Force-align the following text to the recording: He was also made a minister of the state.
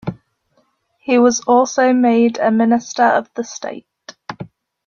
He 0.97 1.19
was 1.19 1.41
also 1.41 1.93
made 1.93 2.39
a 2.39 2.49
minister 2.49 3.03
of 3.03 3.29
the 3.35 3.43
state. 3.43 3.85